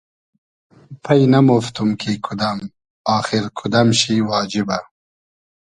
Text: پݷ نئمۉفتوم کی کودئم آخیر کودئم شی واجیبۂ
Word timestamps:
پݷ 1.03 1.19
نئمۉفتوم 1.31 1.89
کی 2.01 2.11
کودئم 2.25 2.59
آخیر 3.17 3.43
کودئم 3.57 3.87
شی 3.99 4.15
واجیبۂ 4.29 4.79